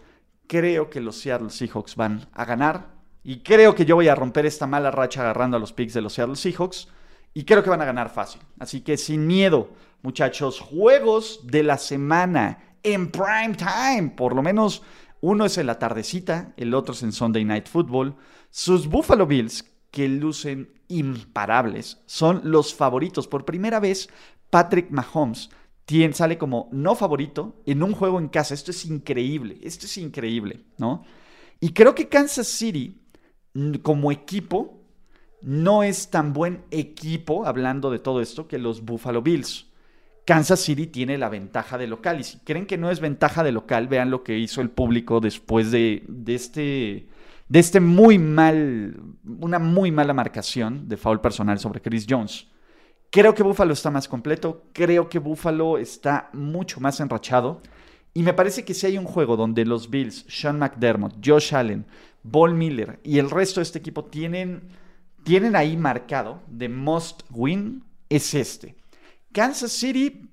creo 0.48 0.90
que 0.90 1.02
los 1.02 1.18
Seattle 1.20 1.52
Seahawks 1.52 1.96
van 1.96 2.28
a 2.34 2.46
ganar. 2.46 2.88
Y 3.24 3.42
creo 3.44 3.76
que 3.76 3.86
yo 3.86 3.96
voy 3.96 4.08
a 4.08 4.16
romper 4.16 4.48
esta 4.48 4.66
mala 4.66 4.90
racha 4.90 5.22
agarrando 5.22 5.56
a 5.56 5.60
los 5.60 5.72
picks 5.72 5.94
de 5.94 6.02
los 6.02 6.14
Seattle 6.14 6.36
Seahawks. 6.36 6.88
Y 7.36 7.44
creo 7.44 7.62
que 7.62 7.70
van 7.70 7.84
a 7.84 7.86
ganar 7.86 8.10
fácil. 8.10 8.42
Así 8.58 8.82
que 8.82 8.98
sin 8.98 9.28
miedo, 9.28 9.70
muchachos, 10.02 10.60
juegos 10.60 11.42
de 11.44 11.62
la 11.62 11.78
semana 11.78 12.78
en 12.82 13.12
prime 13.12 13.56
time. 13.56 14.14
Por 14.18 14.36
lo 14.36 14.42
menos 14.42 14.82
uno 15.22 15.46
es 15.46 15.60
en 15.60 15.68
la 15.68 15.78
tardecita, 15.78 16.54
el 16.58 16.74
otro 16.74 16.96
es 16.96 17.04
en 17.04 17.12
Sunday 17.12 17.46
Night 17.46 17.68
Football. 17.68 18.16
Sus 18.50 18.88
Buffalo 18.88 19.28
Bills, 19.28 19.64
que 19.92 20.08
lucen 20.08 20.74
imparables, 20.88 22.02
son 22.08 22.42
los 22.46 22.74
favoritos. 22.74 23.28
Por 23.28 23.46
primera 23.46 23.80
vez, 23.80 24.10
Patrick 24.50 24.90
Mahomes 24.92 25.50
sale 26.14 26.38
como 26.38 26.70
no 26.72 26.96
favorito 26.96 27.62
en 27.66 27.82
un 27.82 27.94
juego 27.94 28.20
en 28.20 28.28
casa. 28.28 28.54
Esto 28.54 28.72
es 28.72 28.86
increíble, 28.86 29.58
esto 29.64 29.86
es 29.86 29.98
increíble, 29.98 30.66
¿no? 30.78 31.04
Y 31.60 31.74
creo 31.74 31.96
que 31.96 32.08
Kansas 32.08 32.48
City, 32.48 33.02
como 33.82 34.12
equipo, 34.12 34.84
no 35.42 35.84
es 35.84 36.10
tan 36.10 36.34
buen 36.34 36.64
equipo, 36.70 37.46
hablando 37.46 37.90
de 37.90 38.00
todo 38.00 38.22
esto, 38.22 38.48
que 38.48 38.60
los 38.60 38.86
Buffalo 38.86 39.22
Bills. 39.22 39.68
Kansas 40.26 40.60
City 40.60 40.86
tiene 40.86 41.18
la 41.18 41.30
ventaja 41.30 41.78
de 41.78 41.88
local. 41.88 42.20
Y 42.20 42.24
si 42.24 42.38
creen 42.40 42.68
que 42.68 42.78
no 42.78 42.92
es 42.92 43.00
ventaja 43.00 43.44
de 43.44 43.52
local, 43.52 43.88
vean 43.88 44.12
lo 44.12 44.24
que 44.24 44.38
hizo 44.38 44.62
el 44.62 44.70
público 44.70 45.20
después 45.20 45.72
de, 45.72 46.04
este, 46.28 47.08
de 47.48 47.60
este 47.60 47.80
muy 47.80 48.20
mal, 48.20 48.96
una 49.40 49.58
muy 49.58 49.92
mala 49.92 50.14
marcación 50.14 50.88
de 50.88 50.98
foul 50.98 51.20
personal 51.20 51.58
sobre 51.58 51.82
Chris 51.82 52.06
Jones. 52.08 52.48
Creo 53.12 53.34
que 53.34 53.42
Buffalo 53.42 53.74
está 53.74 53.90
más 53.90 54.08
completo, 54.08 54.66
creo 54.72 55.10
que 55.10 55.18
Buffalo 55.18 55.80
está 55.80 56.30
mucho 56.32 56.80
más 56.80 57.00
enrachado. 57.00 57.62
Y 58.14 58.22
me 58.22 58.34
parece 58.34 58.64
que 58.64 58.76
si 58.76 58.86
hay 58.86 58.98
un 59.00 59.06
juego 59.06 59.36
donde 59.36 59.66
los 59.66 59.90
Bills, 59.90 60.26
Sean 60.28 60.60
McDermott, 60.60 61.16
Josh 61.26 61.56
Allen, 61.56 61.86
Ball 62.22 62.54
Miller 62.54 63.00
y 63.04 63.18
el 63.18 63.32
resto 63.32 63.60
de 63.60 63.64
este 63.64 63.80
equipo 63.80 64.06
tienen, 64.06 64.70
tienen 65.24 65.56
ahí 65.56 65.76
marcado 65.76 66.42
de 66.48 66.70
must 66.70 67.24
win, 67.32 67.84
es 68.10 68.34
este. 68.36 68.76
Kansas 69.32 69.72
City, 69.72 70.30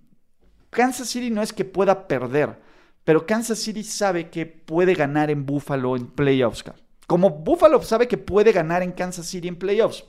Kansas 0.68 1.08
City 1.08 1.30
no 1.30 1.42
es 1.42 1.54
que 1.54 1.64
pueda 1.64 2.06
perder, 2.08 2.60
pero 3.04 3.26
Kansas 3.26 3.58
City 3.58 3.84
sabe 3.84 4.28
que 4.28 4.44
puede 4.44 4.94
ganar 4.94 5.30
en 5.30 5.46
Buffalo 5.46 5.96
en 5.96 6.08
playoffs. 6.08 6.64
Como 7.06 7.30
Buffalo 7.30 7.80
sabe 7.82 8.06
que 8.06 8.18
puede 8.18 8.52
ganar 8.52 8.82
en 8.82 8.92
Kansas 8.92 9.26
City 9.26 9.48
en 9.48 9.56
playoffs, 9.56 10.04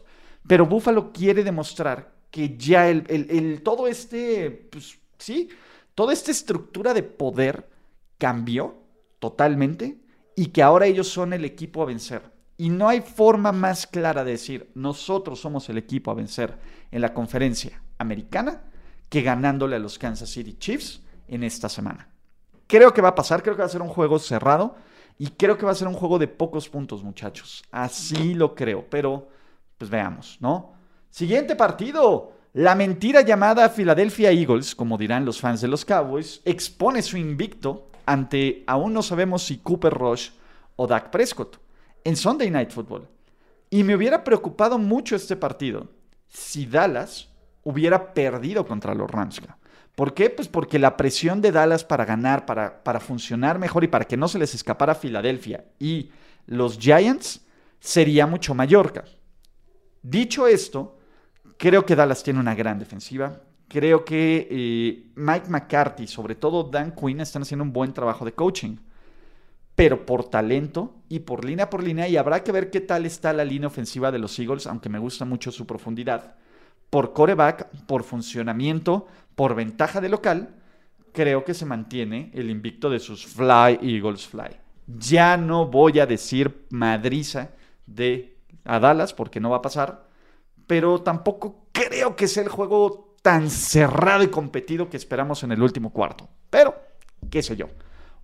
pero 0.47 0.65
Buffalo 0.65 1.13
quiere 1.13 1.43
demostrar 1.43 2.16
que 2.31 2.57
ya 2.57 2.89
el, 2.89 3.61
todo 3.63 3.87
este, 3.87 4.51
pues 4.71 4.99
sí, 5.17 5.49
toda 5.95 6.13
esta 6.13 6.31
estructura 6.31 6.93
de 6.93 7.03
poder 7.03 7.69
cambió 8.17 8.75
totalmente 9.19 9.97
y 10.35 10.47
que 10.47 10.61
ahora 10.61 10.85
ellos 10.85 11.07
son 11.07 11.33
el 11.33 11.45
equipo 11.45 11.81
a 11.81 11.85
vencer. 11.85 12.21
Y 12.57 12.69
no 12.69 12.89
hay 12.89 13.01
forma 13.01 13.51
más 13.51 13.85
clara 13.85 14.23
de 14.23 14.31
decir, 14.31 14.71
nosotros 14.73 15.39
somos 15.39 15.69
el 15.69 15.77
equipo 15.77 16.11
a 16.11 16.15
vencer 16.15 16.57
en 16.91 17.01
la 17.01 17.13
conferencia 17.13 17.81
americana 17.97 18.63
que 19.09 19.21
ganándole 19.21 19.75
a 19.75 19.79
los 19.79 19.97
Kansas 19.97 20.29
City 20.29 20.53
Chiefs 20.53 21.01
en 21.27 21.43
esta 21.43 21.69
semana. 21.69 22.09
Creo 22.67 22.93
que 22.93 23.01
va 23.01 23.09
a 23.09 23.15
pasar, 23.15 23.41
creo 23.43 23.55
que 23.55 23.61
va 23.61 23.67
a 23.67 23.69
ser 23.69 23.81
un 23.81 23.89
juego 23.89 24.19
cerrado 24.19 24.75
y 25.17 25.27
creo 25.29 25.57
que 25.57 25.65
va 25.65 25.71
a 25.71 25.75
ser 25.75 25.87
un 25.87 25.93
juego 25.93 26.19
de 26.19 26.27
pocos 26.27 26.67
puntos, 26.67 27.03
muchachos. 27.03 27.63
Así 27.71 28.33
lo 28.33 28.53
creo, 28.53 28.85
pero 28.89 29.29
pues 29.77 29.89
veamos, 29.89 30.37
¿no? 30.41 30.76
Siguiente 31.09 31.55
partido. 31.55 32.33
La 32.53 32.73
mentira 32.73 33.21
llamada 33.21 33.69
Philadelphia 33.69 34.31
Eagles, 34.31 34.73
como 34.73 34.97
dirán 34.97 35.25
los 35.25 35.39
fans 35.39 35.61
de 35.61 35.67
los 35.67 35.85
Cowboys, 35.85 36.41
expone 36.43 37.03
su 37.03 37.17
invicto 37.17 37.91
ante 38.05 38.63
aún 38.65 38.93
no 38.93 39.03
sabemos 39.03 39.43
si 39.43 39.57
Cooper 39.57 39.93
Rush 39.93 40.29
o 40.75 40.87
Dak 40.87 41.11
Prescott 41.11 41.59
en 42.03 42.15
Sunday 42.15 42.49
Night 42.49 42.71
Football. 42.71 43.07
Y 43.69 43.83
me 43.83 43.95
hubiera 43.95 44.23
preocupado 44.23 44.79
mucho 44.79 45.15
este 45.15 45.35
partido 45.35 45.89
si 46.29 46.65
Dallas 46.65 47.29
hubiera 47.63 48.13
perdido 48.13 48.65
contra 48.65 48.95
los 48.95 49.11
Rams. 49.11 49.41
¿Por 49.93 50.13
qué? 50.13 50.29
Pues 50.29 50.47
porque 50.47 50.79
la 50.79 50.95
presión 50.95 51.41
de 51.41 51.51
Dallas 51.51 51.83
para 51.83 52.05
ganar, 52.05 52.45
para, 52.45 52.83
para 52.83 52.99
funcionar 52.99 53.59
mejor 53.59 53.83
y 53.83 53.87
para 53.87 54.05
que 54.05 54.15
no 54.15 54.27
se 54.27 54.39
les 54.39 54.55
escapara 54.55 54.95
Filadelfia 54.95 55.65
y 55.79 56.11
los 56.45 56.79
Giants 56.79 57.45
sería 57.79 58.25
mucho 58.25 58.53
mayor. 58.55 59.03
Dicho 60.01 60.47
esto, 60.47 60.96
creo 61.57 61.85
que 61.85 61.95
Dallas 61.95 62.23
tiene 62.23 62.39
una 62.39 62.55
gran 62.55 62.79
defensiva. 62.79 63.41
Creo 63.67 64.05
que 64.05 64.47
eh, 64.49 65.11
Mike 65.15 65.49
McCarthy, 65.49 66.07
sobre 66.07 66.35
todo 66.35 66.63
Dan 66.63 66.93
Quinn, 66.93 67.19
están 67.19 67.41
haciendo 67.41 67.63
un 67.63 67.73
buen 67.73 67.93
trabajo 67.93 68.23
de 68.23 68.33
coaching. 68.33 68.77
Pero 69.75 70.05
por 70.05 70.23
talento 70.29 70.95
y 71.09 71.19
por 71.19 71.45
línea 71.45 71.69
por 71.69 71.83
línea, 71.83 72.07
y 72.07 72.17
habrá 72.17 72.43
que 72.43 72.51
ver 72.51 72.71
qué 72.71 72.81
tal 72.81 73.05
está 73.05 73.33
la 73.33 73.45
línea 73.45 73.67
ofensiva 73.67 74.11
de 74.11 74.19
los 74.19 74.39
Eagles, 74.39 74.65
aunque 74.65 74.89
me 74.89 74.99
gusta 74.99 75.25
mucho 75.25 75.51
su 75.51 75.67
profundidad 75.67 76.35
por 76.89 77.13
coreback, 77.13 77.67
por 77.85 78.03
funcionamiento, 78.03 79.07
por 79.35 79.55
ventaja 79.55 80.01
de 80.01 80.09
local, 80.09 80.55
creo 81.11 81.43
que 81.43 81.53
se 81.53 81.65
mantiene 81.65 82.31
el 82.33 82.49
invicto 82.49 82.89
de 82.89 82.99
sus 82.99 83.25
Fly 83.25 83.79
Eagles 83.81 84.27
Fly. 84.27 84.57
Ya 84.87 85.37
no 85.37 85.67
voy 85.67 85.99
a 85.99 86.05
decir 86.05 86.65
madriza 86.69 87.51
de 87.85 88.37
a 88.63 88.79
Dallas 88.79 89.13
porque 89.13 89.39
no 89.39 89.49
va 89.49 89.57
a 89.57 89.61
pasar, 89.61 90.06
pero 90.67 91.01
tampoco 91.01 91.67
creo 91.71 92.15
que 92.15 92.27
sea 92.27 92.43
el 92.43 92.49
juego 92.49 93.15
tan 93.21 93.49
cerrado 93.49 94.23
y 94.23 94.27
competido 94.27 94.89
que 94.89 94.97
esperamos 94.97 95.43
en 95.43 95.51
el 95.51 95.61
último 95.61 95.91
cuarto. 95.91 96.29
Pero, 96.49 96.75
qué 97.29 97.41
sé 97.41 97.55
yo. 97.55 97.67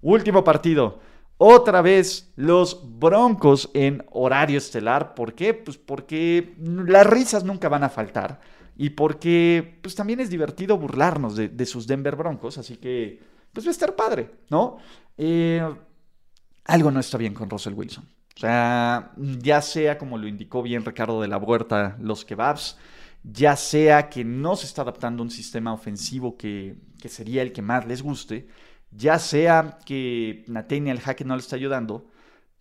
Último 0.01 0.43
partido. 0.43 0.99
Otra 1.37 1.81
vez 1.81 2.31
los 2.35 2.99
Broncos 2.99 3.69
en 3.73 4.05
horario 4.11 4.57
estelar. 4.57 5.15
¿Por 5.15 5.33
qué? 5.33 5.53
Pues 5.53 5.77
porque 5.77 6.55
las 6.57 7.07
risas 7.07 7.43
nunca 7.43 7.69
van 7.69 7.83
a 7.83 7.89
faltar. 7.89 8.39
Y 8.75 8.91
porque 8.91 9.79
pues 9.81 9.95
también 9.95 10.19
es 10.19 10.29
divertido 10.29 10.77
burlarnos 10.77 11.35
de, 11.35 11.65
sus 11.65 11.87
Denver 11.87 12.15
Broncos. 12.15 12.57
Así 12.57 12.77
que 12.77 13.19
pues 13.51 13.65
va 13.65 13.69
a 13.69 13.71
estar 13.71 13.95
padre, 13.95 14.31
¿no? 14.49 14.77
Eh, 15.17 15.61
algo 16.65 16.91
no 16.91 16.99
está 16.99 17.17
bien 17.17 17.33
con 17.33 17.49
Russell 17.49 17.73
Wilson. 17.73 18.07
O 18.35 18.39
sea, 18.39 19.11
ya 19.17 19.61
sea 19.61 19.97
como 19.97 20.17
lo 20.17 20.27
indicó 20.27 20.63
bien 20.63 20.83
Ricardo 20.83 21.21
de 21.21 21.27
la 21.27 21.37
Huerta, 21.37 21.97
los 21.99 22.25
kebabs, 22.25 22.77
ya 23.23 23.55
sea 23.55 24.09
que 24.09 24.23
no 24.23 24.55
se 24.55 24.65
está 24.65 24.81
adaptando 24.81 25.21
a 25.21 25.25
un 25.25 25.31
sistema 25.31 25.73
ofensivo 25.73 26.35
que, 26.35 26.75
que 26.99 27.09
sería 27.09 27.41
el 27.41 27.53
que 27.53 27.61
más 27.61 27.85
les 27.85 28.01
guste, 28.01 28.47
ya 28.91 29.19
sea 29.19 29.77
que 29.85 30.43
Nathaniel 30.47 30.99
Hackett 30.99 31.27
no 31.27 31.35
le 31.35 31.41
está 31.41 31.55
ayudando, 31.55 32.07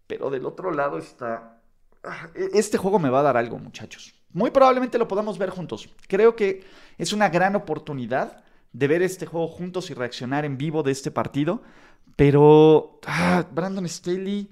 pero 0.07 0.31
del 0.31 0.47
otro 0.47 0.73
lado 0.73 0.99
está... 0.99 1.61
Ah, 2.05 2.29
e-, 2.35 2.51
este 2.59 2.79
juego 2.79 2.99
me 2.99 3.11
va 3.11 3.21
a 3.21 3.25
dar 3.25 3.37
algo, 3.37 3.59
muchachos. 3.59 4.15
Muy 4.33 4.51
probablemente 4.51 4.99
lo 4.99 5.09
podamos 5.09 5.39
ver 5.39 5.51
juntos. 5.51 5.89
Creo 6.09 6.37
que 6.37 6.65
es 6.99 7.13
una 7.13 7.29
gran 7.29 7.57
oportunidad 7.57 8.45
de 8.73 8.89
ver 8.89 9.03
este 9.03 9.27
juego 9.27 9.49
juntos 9.49 9.91
y 9.91 9.95
reaccionar 9.95 10.45
en 10.45 10.57
vivo 10.57 10.83
de 10.83 10.93
este 10.93 11.11
partido. 11.11 11.63
Pero 12.17 13.01
ah, 13.07 13.45
Brandon 13.51 13.89
Staley 13.89 14.51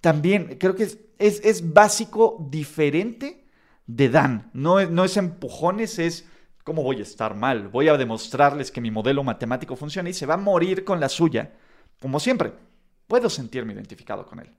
también 0.00 0.56
creo 0.58 0.74
que 0.74 0.84
es, 0.84 0.98
es, 1.18 1.72
básico 1.72 2.46
diferente 2.50 3.44
de 3.86 4.08
Dan. 4.08 4.50
No, 4.52 4.84
no 4.86 5.04
es 5.04 5.16
empujones, 5.16 5.98
es 5.98 6.26
¿Cómo 6.64 6.82
voy 6.82 6.98
a 7.00 7.02
estar 7.02 7.34
mal? 7.34 7.68
Voy 7.68 7.88
a 7.88 7.96
demostrarles 7.96 8.70
que 8.70 8.80
mi 8.80 8.90
modelo 8.90 9.24
matemático 9.24 9.76
funciona 9.76 10.10
y 10.10 10.12
se 10.12 10.26
va 10.26 10.34
a 10.34 10.36
morir 10.36 10.84
con 10.84 11.00
la 11.00 11.08
suya. 11.08 11.52
Como 12.00 12.20
siempre, 12.20 12.52
puedo 13.06 13.30
sentirme 13.30 13.72
identificado 13.72 14.26
con 14.26 14.40
él. 14.40 14.50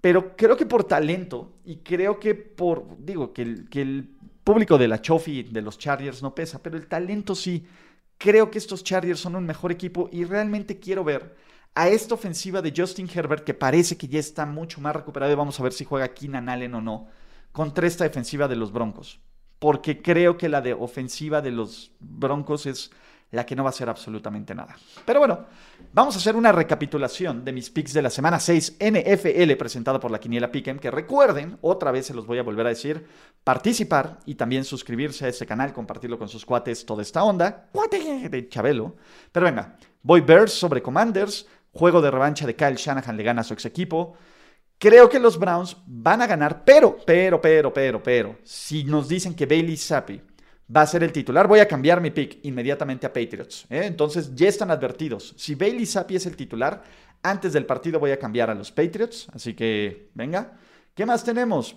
Pero 0.00 0.36
creo 0.36 0.56
que 0.56 0.66
por 0.66 0.84
talento 0.84 1.54
y 1.64 1.78
creo 1.78 2.20
que 2.20 2.34
por, 2.34 2.84
digo, 2.98 3.32
que 3.32 3.42
el, 3.42 3.68
que 3.70 3.80
el 3.80 4.10
público 4.44 4.76
de 4.76 4.86
la 4.86 5.00
Chofi, 5.00 5.44
de 5.44 5.62
los 5.62 5.78
Chargers 5.78 6.22
no 6.22 6.34
pesa, 6.34 6.62
pero 6.62 6.76
el 6.76 6.86
talento 6.86 7.34
sí. 7.34 7.66
Creo 8.18 8.50
que 8.50 8.58
estos 8.58 8.84
Chargers 8.84 9.18
son 9.18 9.34
un 9.34 9.46
mejor 9.46 9.72
equipo 9.72 10.10
y 10.12 10.24
realmente 10.24 10.78
quiero 10.78 11.04
ver 11.04 11.34
a 11.74 11.88
esta 11.88 12.14
ofensiva 12.14 12.62
de 12.62 12.72
Justin 12.76 13.08
Herbert, 13.12 13.44
que 13.44 13.54
parece 13.54 13.96
que 13.96 14.08
ya 14.08 14.20
está 14.20 14.46
mucho 14.46 14.80
más 14.80 14.94
recuperado 14.94 15.32
y 15.32 15.36
vamos 15.36 15.58
a 15.58 15.62
ver 15.62 15.72
si 15.72 15.84
juega 15.84 16.14
Keenan 16.14 16.48
Allen 16.48 16.74
o 16.74 16.80
no, 16.80 17.08
contra 17.52 17.86
esta 17.86 18.04
defensiva 18.04 18.48
de 18.48 18.56
los 18.56 18.72
Broncos 18.72 19.20
porque 19.64 20.02
creo 20.02 20.36
que 20.36 20.50
la 20.50 20.60
de 20.60 20.74
ofensiva 20.74 21.40
de 21.40 21.50
los 21.50 21.90
Broncos 21.98 22.66
es 22.66 22.90
la 23.30 23.46
que 23.46 23.56
no 23.56 23.64
va 23.64 23.70
a 23.70 23.72
ser 23.72 23.88
absolutamente 23.88 24.54
nada. 24.54 24.76
Pero 25.06 25.20
bueno, 25.20 25.46
vamos 25.90 26.14
a 26.14 26.18
hacer 26.18 26.36
una 26.36 26.52
recapitulación 26.52 27.46
de 27.46 27.52
mis 27.52 27.70
picks 27.70 27.94
de 27.94 28.02
la 28.02 28.10
semana 28.10 28.38
6 28.38 28.76
NFL 28.78 29.54
presentado 29.58 29.98
por 29.98 30.10
la 30.10 30.20
Quiniela 30.20 30.52
Pick'em, 30.52 30.78
que 30.78 30.90
recuerden, 30.90 31.56
otra 31.62 31.92
vez 31.92 32.04
se 32.04 32.12
los 32.12 32.26
voy 32.26 32.36
a 32.36 32.42
volver 32.42 32.66
a 32.66 32.68
decir, 32.68 33.06
participar 33.42 34.18
y 34.26 34.34
también 34.34 34.64
suscribirse 34.64 35.24
a 35.24 35.28
este 35.28 35.46
canal, 35.46 35.72
compartirlo 35.72 36.18
con 36.18 36.28
sus 36.28 36.44
cuates, 36.44 36.84
toda 36.84 37.00
esta 37.00 37.24
onda, 37.24 37.68
cuate 37.72 38.28
de 38.28 38.48
Chabelo. 38.50 38.96
Pero 39.32 39.46
venga, 39.46 39.78
voy 40.02 40.20
Bears 40.20 40.52
sobre 40.52 40.82
Commanders, 40.82 41.46
juego 41.74 42.00
de 42.00 42.10
revancha 42.10 42.46
de 42.46 42.56
Kyle 42.56 42.76
Shanahan 42.76 43.16
le 43.16 43.22
gana 43.22 43.40
a 43.42 43.44
su 43.44 43.52
ex 43.52 43.66
equipo. 43.66 44.16
Creo 44.78 45.08
que 45.08 45.18
los 45.18 45.38
Browns 45.38 45.76
van 45.86 46.22
a 46.22 46.26
ganar, 46.26 46.64
pero, 46.64 46.96
pero, 47.04 47.40
pero, 47.40 47.72
pero, 47.72 48.02
pero, 48.02 48.38
si 48.42 48.84
nos 48.84 49.08
dicen 49.08 49.34
que 49.34 49.46
Bailey 49.46 49.76
Zappi 49.76 50.20
va 50.74 50.82
a 50.82 50.86
ser 50.86 51.02
el 51.02 51.12
titular, 51.12 51.46
voy 51.46 51.60
a 51.60 51.68
cambiar 51.68 52.00
mi 52.00 52.10
pick 52.10 52.38
inmediatamente 52.44 53.06
a 53.06 53.12
Patriots. 53.12 53.66
¿eh? 53.70 53.82
Entonces 53.84 54.34
ya 54.34 54.48
están 54.48 54.70
advertidos. 54.70 55.34
Si 55.36 55.54
Bailey 55.54 55.86
Zappi 55.86 56.16
es 56.16 56.26
el 56.26 56.36
titular, 56.36 56.82
antes 57.22 57.52
del 57.52 57.66
partido 57.66 57.98
voy 57.98 58.10
a 58.10 58.18
cambiar 58.18 58.50
a 58.50 58.54
los 58.54 58.70
Patriots. 58.70 59.28
Así 59.32 59.54
que, 59.54 60.10
venga. 60.14 60.58
¿Qué 60.94 61.06
más 61.06 61.24
tenemos? 61.24 61.76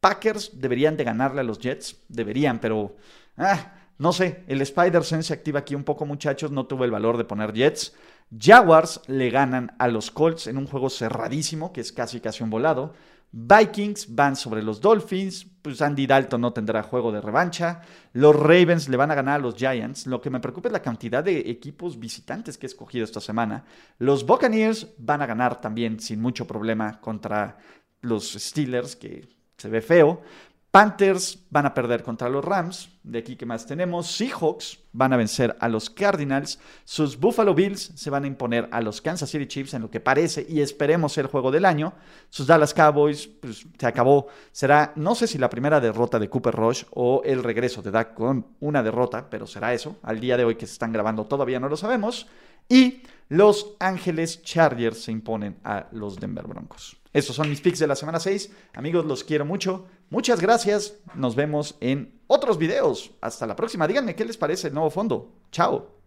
Packers 0.00 0.52
deberían 0.60 0.96
de 0.96 1.04
ganarle 1.04 1.40
a 1.40 1.44
los 1.44 1.58
Jets. 1.58 2.02
Deberían, 2.08 2.60
pero... 2.60 2.96
Ah, 3.36 3.74
no 3.98 4.12
sé, 4.12 4.44
el 4.46 4.60
Spider-Sense 4.60 5.28
se 5.28 5.34
activa 5.34 5.60
aquí 5.60 5.74
un 5.74 5.84
poco, 5.84 6.06
muchachos. 6.06 6.50
No 6.50 6.66
tuve 6.66 6.86
el 6.86 6.90
valor 6.90 7.16
de 7.16 7.24
poner 7.24 7.52
Jets. 7.52 7.94
Jaguars 8.36 9.00
le 9.06 9.30
ganan 9.30 9.74
a 9.78 9.88
los 9.88 10.10
Colts 10.10 10.46
en 10.46 10.58
un 10.58 10.66
juego 10.66 10.90
cerradísimo, 10.90 11.72
que 11.72 11.80
es 11.80 11.92
casi 11.92 12.20
casi 12.20 12.42
un 12.42 12.50
volado. 12.50 12.92
Vikings 13.30 14.14
van 14.14 14.36
sobre 14.36 14.62
los 14.62 14.80
Dolphins, 14.80 15.46
pues 15.60 15.82
Andy 15.82 16.06
Dalton 16.06 16.40
no 16.40 16.52
tendrá 16.52 16.82
juego 16.82 17.12
de 17.12 17.20
revancha. 17.20 17.82
Los 18.14 18.34
Ravens 18.34 18.88
le 18.88 18.96
van 18.96 19.10
a 19.10 19.14
ganar 19.14 19.34
a 19.36 19.42
los 19.42 19.54
Giants. 19.54 20.06
Lo 20.06 20.20
que 20.20 20.30
me 20.30 20.40
preocupa 20.40 20.68
es 20.68 20.72
la 20.72 20.82
cantidad 20.82 21.22
de 21.22 21.38
equipos 21.50 21.98
visitantes 21.98 22.56
que 22.56 22.66
he 22.66 22.68
escogido 22.68 23.04
esta 23.04 23.20
semana. 23.20 23.64
Los 23.98 24.24
Buccaneers 24.24 24.88
van 24.98 25.20
a 25.20 25.26
ganar 25.26 25.60
también 25.60 26.00
sin 26.00 26.20
mucho 26.22 26.46
problema 26.46 27.00
contra 27.00 27.58
los 28.00 28.32
Steelers, 28.32 28.96
que 28.96 29.28
se 29.58 29.68
ve 29.68 29.82
feo. 29.82 30.22
Panthers 30.70 31.46
van 31.48 31.64
a 31.64 31.72
perder 31.72 32.02
contra 32.02 32.28
los 32.28 32.44
Rams. 32.44 32.90
De 33.02 33.20
aquí 33.20 33.36
que 33.36 33.46
más 33.46 33.64
tenemos. 33.66 34.06
Seahawks 34.06 34.80
van 34.92 35.14
a 35.14 35.16
vencer 35.16 35.56
a 35.60 35.68
los 35.68 35.88
Cardinals. 35.88 36.58
Sus 36.84 37.18
Buffalo 37.18 37.54
Bills 37.54 37.92
se 37.94 38.10
van 38.10 38.24
a 38.24 38.26
imponer 38.26 38.68
a 38.70 38.82
los 38.82 39.00
Kansas 39.00 39.30
City 39.30 39.46
Chiefs 39.46 39.72
en 39.72 39.82
lo 39.82 39.90
que 39.90 40.00
parece 40.00 40.44
y 40.46 40.60
esperemos 40.60 41.16
el 41.16 41.26
juego 41.26 41.50
del 41.50 41.64
año. 41.64 41.94
Sus 42.28 42.46
Dallas 42.46 42.74
Cowboys 42.74 43.26
pues, 43.26 43.66
se 43.78 43.86
acabó. 43.86 44.26
Será, 44.52 44.92
no 44.96 45.14
sé 45.14 45.26
si 45.26 45.38
la 45.38 45.48
primera 45.48 45.80
derrota 45.80 46.18
de 46.18 46.28
Cooper 46.28 46.54
Rush 46.54 46.84
o 46.90 47.22
el 47.24 47.42
regreso 47.42 47.80
de 47.80 47.90
Dak 47.90 48.12
con 48.12 48.48
una 48.60 48.82
derrota, 48.82 49.30
pero 49.30 49.46
será 49.46 49.72
eso. 49.72 49.96
Al 50.02 50.20
día 50.20 50.36
de 50.36 50.44
hoy 50.44 50.56
que 50.56 50.66
se 50.66 50.74
están 50.74 50.92
grabando 50.92 51.24
todavía 51.24 51.58
no 51.58 51.70
lo 51.70 51.78
sabemos. 51.78 52.26
Y 52.68 53.02
los 53.28 53.74
Ángeles 53.78 54.42
Chargers 54.42 55.02
se 55.02 55.12
imponen 55.12 55.58
a 55.64 55.86
los 55.92 56.16
Denver 56.16 56.46
Broncos. 56.46 56.97
Estos 57.12 57.36
son 57.36 57.48
mis 57.48 57.60
picks 57.60 57.78
de 57.78 57.86
la 57.86 57.96
semana 57.96 58.20
6. 58.20 58.50
Amigos, 58.74 59.04
los 59.06 59.24
quiero 59.24 59.44
mucho. 59.44 59.86
Muchas 60.10 60.40
gracias. 60.40 60.94
Nos 61.14 61.34
vemos 61.34 61.76
en 61.80 62.20
otros 62.26 62.58
videos. 62.58 63.12
Hasta 63.20 63.46
la 63.46 63.56
próxima. 63.56 63.86
Díganme 63.86 64.14
qué 64.14 64.24
les 64.24 64.36
parece 64.36 64.68
el 64.68 64.74
nuevo 64.74 64.90
fondo. 64.90 65.32
Chao. 65.50 65.98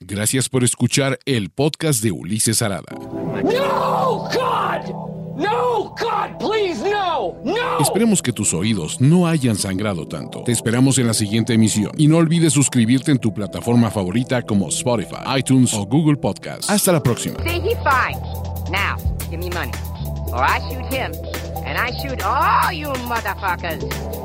Gracias 0.00 0.48
por 0.48 0.64
escuchar 0.64 1.18
el 1.24 1.50
podcast 1.50 2.02
de 2.02 2.12
Ulises 2.12 2.62
Arada. 2.62 2.92
No, 2.98 4.28
God! 4.32 5.14
No, 5.36 5.94
God, 5.98 6.38
please, 6.38 6.82
no! 6.88 7.36
No! 7.44 7.78
Esperemos 7.80 8.22
que 8.22 8.32
tus 8.32 8.54
oídos 8.54 9.00
no 9.00 9.26
hayan 9.26 9.56
sangrado 9.56 10.06
tanto. 10.06 10.44
Te 10.44 10.52
esperamos 10.52 10.98
en 10.98 11.06
la 11.08 11.14
siguiente 11.14 11.54
emisión. 11.54 11.92
Y 11.96 12.06
no 12.06 12.18
olvides 12.18 12.52
suscribirte 12.52 13.10
en 13.12 13.18
tu 13.18 13.32
plataforma 13.32 13.90
favorita 13.90 14.42
como 14.42 14.68
Spotify, 14.68 15.38
iTunes 15.38 15.74
o 15.74 15.86
Google 15.86 16.16
Podcast. 16.16 16.68
Hasta 16.70 16.92
la 16.92 17.02
próxima. 17.02 17.36
See, 17.42 17.60
he 17.60 17.76
fine. 17.76 18.20
Now, 18.70 18.96
give 19.30 19.38
me 19.38 19.50
money. 19.50 19.72
Or 20.34 20.42
I 20.42 20.58
shoot 20.68 20.84
him, 20.86 21.12
and 21.64 21.78
I 21.78 21.92
shoot 21.92 22.20
all 22.24 22.72
you 22.72 22.88
motherfuckers. 22.88 24.23